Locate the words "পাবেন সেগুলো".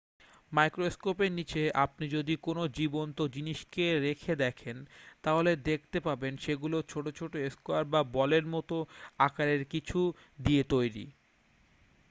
5.99-6.77